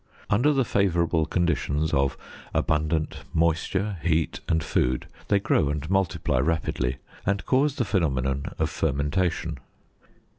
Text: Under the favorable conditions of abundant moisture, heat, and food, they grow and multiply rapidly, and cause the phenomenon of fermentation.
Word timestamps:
Under 0.31 0.51
the 0.51 0.65
favorable 0.65 1.27
conditions 1.27 1.93
of 1.93 2.17
abundant 2.55 3.19
moisture, 3.35 3.99
heat, 4.01 4.39
and 4.49 4.63
food, 4.63 5.05
they 5.27 5.39
grow 5.39 5.69
and 5.69 5.87
multiply 5.91 6.39
rapidly, 6.39 6.97
and 7.23 7.45
cause 7.45 7.75
the 7.75 7.85
phenomenon 7.85 8.45
of 8.57 8.71
fermentation. 8.71 9.59